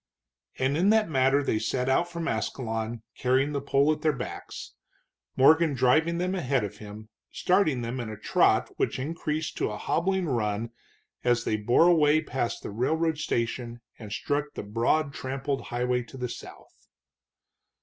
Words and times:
And 0.57 0.75
in 0.75 0.89
that 0.89 1.11
manner 1.11 1.43
they 1.43 1.59
set 1.59 1.87
out 1.87 2.09
from 2.11 2.27
Ascalon, 2.27 3.03
carrying 3.15 3.51
the 3.51 3.61
pole 3.61 3.93
at 3.93 4.01
their 4.01 4.11
backs, 4.17 4.73
Morgan 5.37 5.75
driving 5.75 6.17
them 6.17 6.33
ahead 6.33 6.63
of 6.63 6.77
him, 6.77 7.09
starting 7.29 7.83
them 7.83 7.99
in 7.99 8.09
a 8.09 8.17
trot 8.17 8.71
which 8.77 8.97
increased 8.97 9.57
to 9.57 9.69
a 9.69 9.77
hobbling 9.77 10.25
run 10.25 10.71
as 11.23 11.43
they 11.43 11.55
bore 11.55 11.85
away 11.85 12.19
past 12.19 12.63
the 12.63 12.71
railroad 12.71 13.19
station 13.19 13.79
and 13.99 14.11
struck 14.11 14.45
the 14.55 14.63
broad 14.63 15.13
trampled 15.13 15.65
highway 15.69 16.01
to 16.01 16.17
the 16.17 16.29
south. 16.29 16.87